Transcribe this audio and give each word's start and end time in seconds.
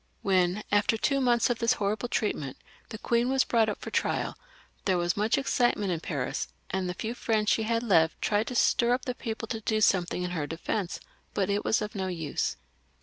When, 0.23 0.63
after 0.71 0.97
two 0.97 1.21
months 1.21 1.51
of 1.51 1.59
this 1.59 1.73
horrible 1.73 2.07
treatment, 2.09 2.57
the 2.89 2.97
queen 2.97 3.29
was 3.29 3.43
brought 3.43 3.69
up 3.69 3.79
for 3.79 3.91
trial, 3.91 4.35
there 4.85 4.97
was 4.97 5.15
much 5.15 5.37
excitement 5.37 5.91
in 5.91 5.99
Paris, 5.99 6.47
and 6.71 6.89
the 6.89 6.95
few 6.95 7.13
friends 7.13 7.51
she 7.51 7.61
had 7.69 7.83
left 7.83 8.19
tried 8.19 8.47
to 8.47 8.55
stir 8.55 8.93
up 8.95 9.05
the 9.05 9.13
people 9.13 9.47
to 9.49 9.61
do 9.61 9.79
something 9.79 10.23
in 10.23 10.31
her 10.31 10.47
defence, 10.47 11.01
but 11.35 11.51
it 11.51 11.63
was 11.63 11.83
of 11.83 11.93
no 11.93 12.07
use. 12.07 12.57